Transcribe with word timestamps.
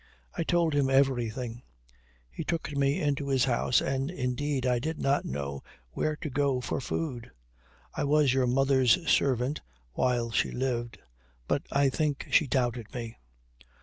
I 0.35 0.41
told 0.43 0.73
him 0.73 0.89
everything. 0.89 1.61
He 2.31 2.43
took 2.43 2.71
me 2.75 2.99
into 2.99 3.27
his 3.27 3.45
house, 3.45 3.81
and 3.81 4.09
indeed 4.09 4.65
I 4.65 4.79
did 4.79 4.97
not 4.97 5.25
know 5.25 5.61
where 5.91 6.15
to 6.23 6.29
go 6.31 6.59
for 6.59 6.81
food. 6.81 7.29
I 7.93 8.03
was 8.05 8.33
your 8.33 8.47
mother's 8.47 9.07
servant 9.07 9.61
while 9.93 10.31
she 10.31 10.49
lived, 10.49 10.97
but 11.47 11.61
I 11.71 11.89
think 11.89 12.29
she 12.31 12.47
doubted 12.47 12.91
me. 12.95 13.17